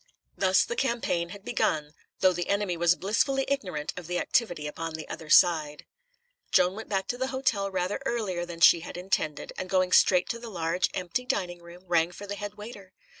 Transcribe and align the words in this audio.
Thus 0.35 0.63
the 0.65 0.75
campaign 0.75 1.29
had 1.29 1.45
begun, 1.45 1.93
though 2.21 2.33
the 2.33 2.49
enemy 2.49 2.75
was 2.75 2.95
blissfully 2.95 3.45
ignorant 3.47 3.93
of 3.95 4.07
the 4.07 4.17
activity 4.17 4.65
upon 4.65 4.95
the 4.95 5.07
other 5.07 5.29
side. 5.29 5.85
Joan 6.51 6.73
went 6.73 6.89
back 6.89 7.07
to 7.09 7.19
the 7.19 7.27
hotel 7.27 7.69
rather 7.69 7.99
earlier 8.03 8.43
than 8.43 8.61
she 8.61 8.79
had 8.79 8.97
intended, 8.97 9.53
and 9.59 9.69
going 9.69 9.91
straight 9.91 10.27
to 10.29 10.39
the 10.39 10.49
large, 10.49 10.89
empty 10.95 11.23
dining 11.27 11.61
room, 11.61 11.83
rang 11.85 12.11
for 12.11 12.25
the 12.25 12.33
head 12.33 12.55
waiter. 12.55 12.93